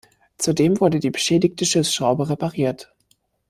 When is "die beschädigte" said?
0.99-1.63